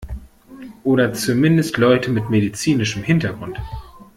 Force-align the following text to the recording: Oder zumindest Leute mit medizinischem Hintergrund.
Oder 0.83 1.13
zumindest 1.13 1.77
Leute 1.77 2.09
mit 2.09 2.31
medizinischem 2.31 3.03
Hintergrund. 3.03 3.59